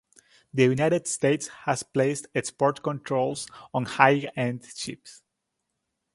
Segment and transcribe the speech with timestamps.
[0.51, 5.21] The United States has placed export controls on high-end chips.